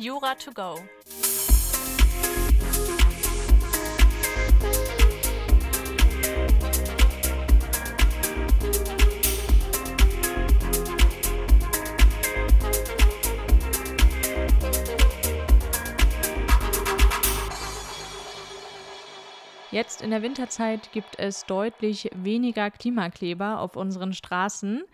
[0.00, 0.78] Jura to go.
[19.72, 24.84] Jetzt in der Winterzeit gibt es deutlich weniger Klimakleber auf unseren Straßen.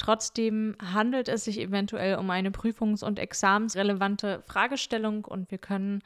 [0.00, 6.02] Trotzdem handelt es sich eventuell um eine prüfungs- und examensrelevante Fragestellung und wir können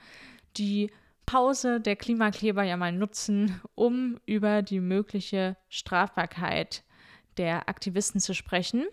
[0.56, 0.90] die
[1.26, 6.82] Pause der Klimakleber ja mal nutzen, um über die mögliche Strafbarkeit
[7.36, 8.84] der Aktivisten zu sprechen.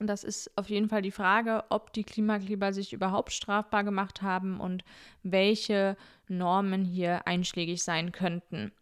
[0.00, 4.22] Und das ist auf jeden Fall die Frage, ob die Klimakleber sich überhaupt strafbar gemacht
[4.22, 4.82] haben und
[5.22, 8.72] welche Normen hier einschlägig sein könnten.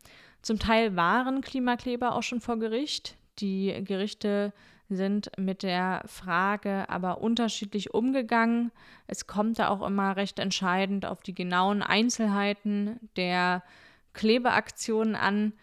[0.40, 3.18] Zum Teil waren Klimakleber auch schon vor Gericht.
[3.40, 4.54] Die Gerichte
[4.88, 8.70] sind mit der Frage aber unterschiedlich umgegangen.
[9.06, 13.62] Es kommt da auch immer recht entscheidend auf die genauen Einzelheiten der
[14.12, 15.54] Klebeaktionen an.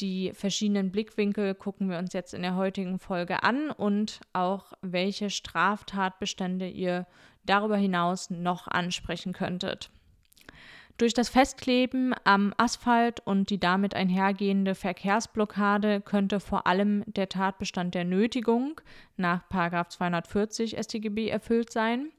[0.00, 5.30] Die verschiedenen Blickwinkel gucken wir uns jetzt in der heutigen Folge an und auch welche
[5.30, 7.06] Straftatbestände ihr
[7.44, 9.90] darüber hinaus noch ansprechen könntet.
[10.96, 17.96] Durch das Festkleben am Asphalt und die damit einhergehende Verkehrsblockade könnte vor allem der Tatbestand
[17.96, 18.80] der Nötigung
[19.16, 22.10] nach 240 StGB erfüllt sein.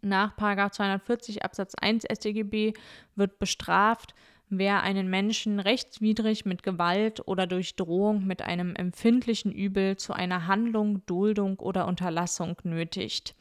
[0.00, 2.72] Nach 240 Absatz 1 StGB
[3.14, 4.16] wird bestraft,
[4.48, 10.48] wer einen Menschen rechtswidrig mit Gewalt oder durch Drohung mit einem empfindlichen Übel zu einer
[10.48, 13.36] Handlung, Duldung oder Unterlassung nötigt.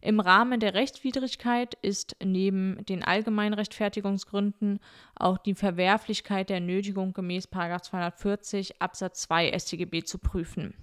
[0.00, 4.78] Im Rahmen der Rechtswidrigkeit ist neben den allgemeinen Rechtfertigungsgründen
[5.14, 10.74] auch die Verwerflichkeit der Nötigung gemäß 240 Absatz 2 StGB zu prüfen.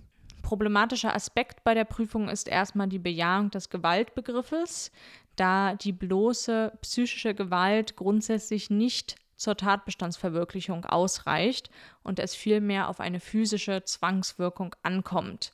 [0.41, 4.91] Problematischer Aspekt bei der Prüfung ist erstmal die Bejahung des Gewaltbegriffes,
[5.35, 11.69] da die bloße psychische Gewalt grundsätzlich nicht zur Tatbestandsverwirklichung ausreicht
[12.03, 15.53] und es vielmehr auf eine physische Zwangswirkung ankommt.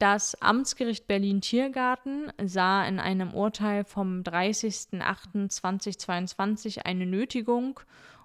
[0.00, 7.80] Das Amtsgericht Berlin-Tiergarten sah in einem Urteil vom 30.08.2022 eine Nötigung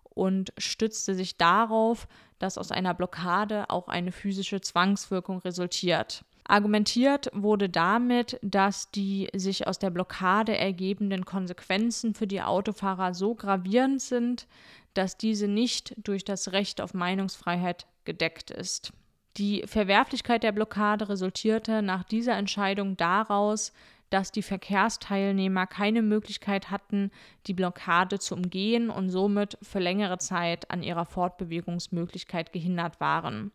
[0.06, 2.08] und stützte sich darauf,
[2.40, 6.24] dass aus einer Blockade auch eine physische Zwangswirkung resultiert.
[6.46, 13.36] Argumentiert wurde damit, dass die sich aus der Blockade ergebenden Konsequenzen für die Autofahrer so
[13.36, 14.47] gravierend sind,
[14.94, 18.94] dass diese nicht durch das Recht auf Meinungsfreiheit gedeckt ist.
[19.38, 23.73] Die Verwerflichkeit der Blockade resultierte nach dieser Entscheidung daraus,
[24.09, 27.12] dass die Verkehrsteilnehmer keine Möglichkeit hatten,
[27.47, 33.51] die Blockade zu umgehen und somit für längere Zeit an ihrer Fortbewegungsmöglichkeit gehindert waren.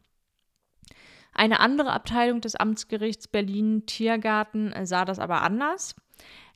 [1.33, 5.95] Eine andere Abteilung des Amtsgerichts Berlin Tiergarten sah das aber anders.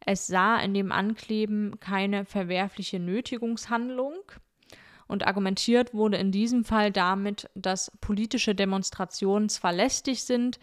[0.04, 4.16] Es sah in dem Ankleben keine verwerfliche Nötigungshandlung
[5.06, 10.58] und argumentiert wurde in diesem Fall damit, dass politische Demonstrationen zwar lästig sind,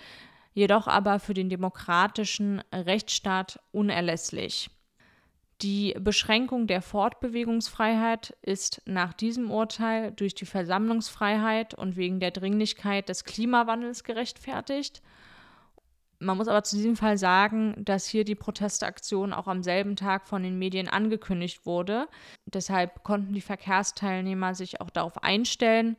[0.54, 4.70] jedoch aber für den demokratischen Rechtsstaat unerlässlich.
[5.62, 13.10] Die Beschränkung der Fortbewegungsfreiheit ist nach diesem Urteil durch die Versammlungsfreiheit und wegen der Dringlichkeit
[13.10, 15.04] des Klimawandels gerechtfertigt.
[16.22, 20.28] Man muss aber zu diesem Fall sagen, dass hier die Protestaktion auch am selben Tag
[20.28, 22.08] von den Medien angekündigt wurde.
[22.46, 25.98] Deshalb konnten die Verkehrsteilnehmer sich auch darauf einstellen.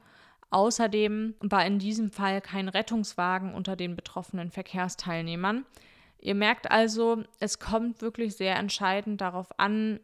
[0.51, 5.67] Außerdem war in diesem Fall kein Rettungswagen unter den betroffenen Verkehrsteilnehmern.
[6.21, 9.99] Ihr merkt also, es kommt wirklich sehr entscheidend darauf an,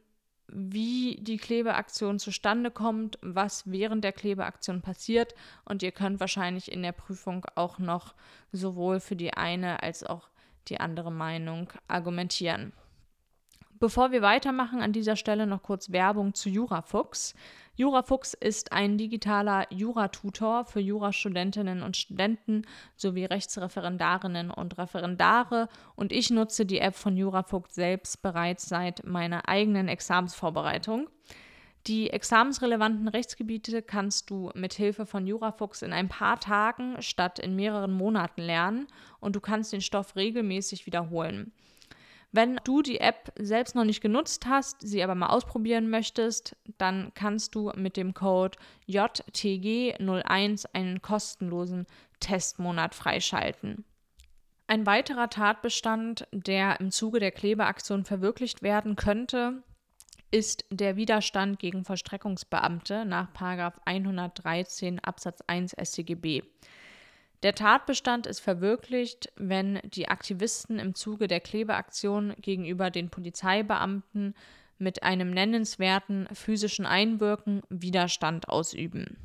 [0.50, 6.82] wie die Klebeaktion zustande kommt, was während der Klebeaktion passiert und ihr könnt wahrscheinlich in
[6.82, 8.14] der Prüfung auch noch
[8.52, 10.28] sowohl für die eine als auch
[10.68, 12.72] die andere Meinung argumentieren.
[13.80, 17.34] Bevor wir weitermachen, an dieser Stelle noch kurz Werbung zu Jurafuchs.
[17.76, 22.62] Jurafuchs ist ein digitaler Juratutor für Jurastudentinnen und Studenten
[22.96, 29.48] sowie Rechtsreferendarinnen und Referendare und ich nutze die App von Jurafuchs selbst bereits seit meiner
[29.48, 31.08] eigenen Examensvorbereitung.
[31.86, 37.54] Die examensrelevanten Rechtsgebiete kannst du mit Hilfe von Jurafuchs in ein paar Tagen statt in
[37.54, 38.88] mehreren Monaten lernen
[39.20, 41.52] und du kannst den Stoff regelmäßig wiederholen.
[42.30, 47.12] Wenn du die App selbst noch nicht genutzt hast, sie aber mal ausprobieren möchtest, dann
[47.14, 51.86] kannst du mit dem Code JTG01 einen kostenlosen
[52.20, 53.84] Testmonat freischalten.
[54.66, 59.62] Ein weiterer Tatbestand, der im Zuge der Klebeaktion verwirklicht werden könnte,
[60.30, 63.28] ist der Widerstand gegen Vollstreckungsbeamte nach
[63.86, 66.42] 113 Absatz 1 StGB.
[67.44, 74.34] Der Tatbestand ist verwirklicht, wenn die Aktivisten im Zuge der Klebeaktion gegenüber den Polizeibeamten
[74.78, 79.18] mit einem nennenswerten physischen Einwirken Widerstand ausüben.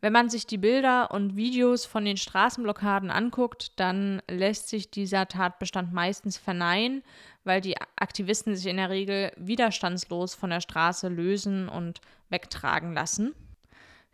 [0.00, 5.28] Wenn man sich die Bilder und Videos von den Straßenblockaden anguckt, dann lässt sich dieser
[5.28, 7.02] Tatbestand meistens verneinen,
[7.42, 13.34] weil die Aktivisten sich in der Regel widerstandslos von der Straße lösen und wegtragen lassen.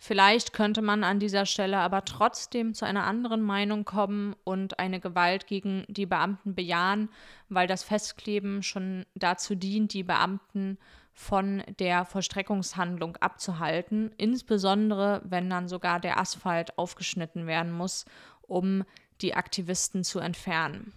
[0.02, 4.98] Vielleicht könnte man an dieser Stelle aber trotzdem zu einer anderen Meinung kommen und eine
[4.98, 7.10] Gewalt gegen die Beamten bejahen,
[7.50, 10.78] weil das Festkleben schon dazu dient, die Beamten
[11.12, 18.06] von der Vollstreckungshandlung abzuhalten, insbesondere wenn dann sogar der Asphalt aufgeschnitten werden muss,
[18.40, 18.84] um
[19.20, 20.94] die Aktivisten zu entfernen.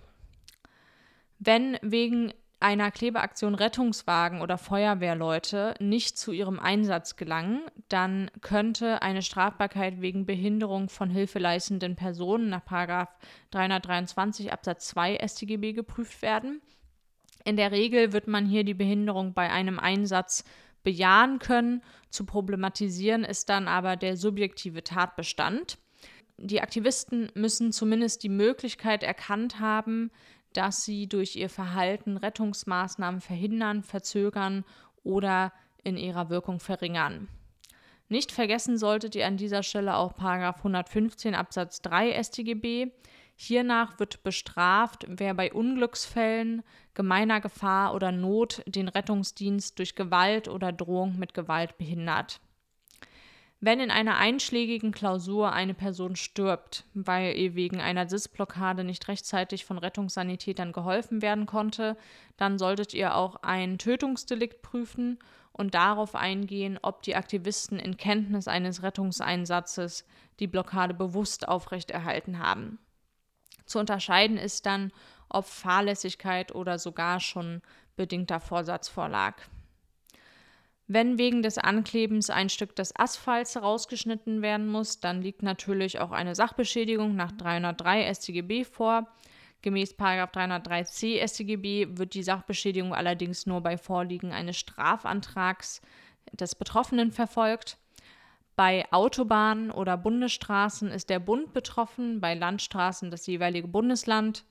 [1.40, 2.32] Wenn wegen
[2.64, 10.26] einer Klebeaktion Rettungswagen oder Feuerwehrleute nicht zu ihrem Einsatz gelangen, dann könnte eine Strafbarkeit wegen
[10.26, 12.64] Behinderung von hilfeleistenden Personen nach
[13.52, 16.62] 323 Absatz 2 StGB geprüft werden.
[17.44, 20.46] In der Regel wird man hier die Behinderung bei einem Einsatz
[20.84, 21.82] bejahen können.
[22.10, 25.78] Zu problematisieren ist dann aber der subjektive Tatbestand.
[26.38, 30.12] Die Aktivisten müssen zumindest die Möglichkeit erkannt haben,
[30.54, 34.64] dass sie durch ihr Verhalten Rettungsmaßnahmen verhindern, verzögern
[35.04, 35.52] oder
[35.84, 37.28] in ihrer Wirkung verringern.
[38.10, 42.92] Nicht vergessen solltet ihr an dieser Stelle auch 115 Absatz 3 StGB.
[43.36, 46.62] Hiernach wird bestraft, wer bei Unglücksfällen,
[46.94, 52.40] gemeiner Gefahr oder Not den Rettungsdienst durch Gewalt oder Drohung mit Gewalt behindert.
[53.66, 59.64] Wenn in einer einschlägigen Klausur eine Person stirbt, weil ihr wegen einer Sitzblockade nicht rechtzeitig
[59.64, 61.96] von Rettungssanitätern geholfen werden konnte,
[62.36, 65.18] dann solltet ihr auch ein Tötungsdelikt prüfen
[65.54, 70.06] und darauf eingehen, ob die Aktivisten in Kenntnis eines Rettungseinsatzes
[70.42, 72.80] die Blockade bewusst aufrechterhalten haben.
[73.66, 74.92] Zu unterscheiden ist dann,
[75.30, 77.62] ob Fahrlässigkeit oder sogar schon
[77.96, 79.36] bedingter Vorsatz vorlag.
[80.88, 86.12] Wenn wegen des Anklebens ein Stück des Asphalts herausgeschnitten werden muss, dann liegt natürlich auch
[86.12, 89.08] eine Sachbeschädigung nach 303 StGB vor.
[89.62, 95.82] Gemäß 303c StGB wird die Sachbeschädigung allerdings nur bei Vorliegen eines Strafantrags
[96.34, 97.78] des Betroffenen verfolgt.
[98.58, 104.44] Bei Autobahnen oder Bundesstraßen ist der Bund betroffen, bei Landstraßen das jeweilige Bundesland.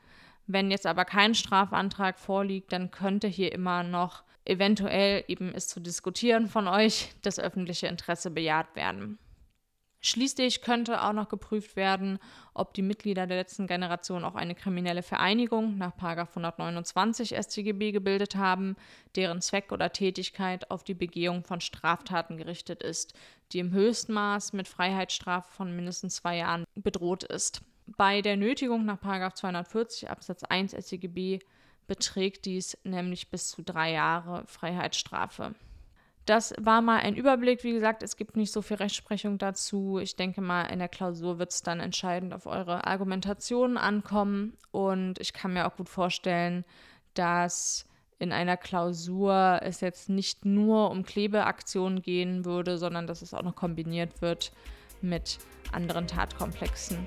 [0.46, 5.80] Wenn jetzt aber kein Strafantrag vorliegt, dann könnte hier immer noch eventuell eben ist zu
[5.80, 9.18] diskutieren von euch, das öffentliche Interesse bejaht werden.
[10.04, 12.18] Schließlich könnte auch noch geprüft werden,
[12.54, 18.74] ob die Mitglieder der letzten Generation auch eine kriminelle Vereinigung nach 129 StGB gebildet haben,
[19.14, 23.14] deren Zweck oder Tätigkeit auf die Begehung von Straftaten gerichtet ist,
[23.52, 27.62] die im höchsten Maß mit Freiheitsstrafe von mindestens zwei Jahren bedroht ist.
[27.86, 31.38] Bei der Nötigung nach 240 Absatz 1 StGB
[31.86, 35.54] beträgt dies nämlich bis zu drei Jahre Freiheitsstrafe.
[36.24, 37.64] Das war mal ein Überblick.
[37.64, 39.98] Wie gesagt, es gibt nicht so viel Rechtsprechung dazu.
[39.98, 44.56] Ich denke mal, in der Klausur wird es dann entscheidend auf eure Argumentation ankommen.
[44.70, 46.64] Und ich kann mir auch gut vorstellen,
[47.14, 47.86] dass
[48.20, 53.42] in einer Klausur es jetzt nicht nur um Klebeaktionen gehen würde, sondern dass es auch
[53.42, 54.52] noch kombiniert wird
[55.00, 55.40] mit
[55.72, 57.04] anderen Tatkomplexen.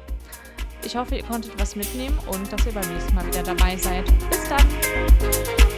[0.86, 4.06] Ich hoffe, ihr konntet was mitnehmen und dass ihr beim nächsten Mal wieder dabei seid.
[4.30, 5.75] Bis dann!